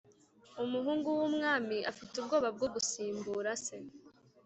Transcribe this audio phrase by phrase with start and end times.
[0.63, 3.77] Umuhungu w’ umwami afite ubwoba bwo gusimbura se